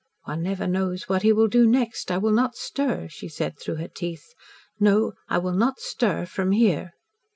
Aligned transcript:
"One 0.23 0.41
never 0.41 0.65
knows 0.65 1.07
what 1.07 1.21
he 1.21 1.31
will 1.31 1.47
do 1.47 1.67
next; 1.67 2.09
I 2.09 2.17
will 2.17 2.31
not 2.31 2.55
stir," 2.55 3.07
she 3.07 3.29
said 3.29 3.59
through 3.59 3.75
her 3.75 3.87
teeth. 3.87 4.33
"No, 4.79 5.13
I 5.29 5.37
will 5.37 5.53
not 5.53 5.79
stir 5.79 6.25
from 6.25 6.53
here." 6.53 6.93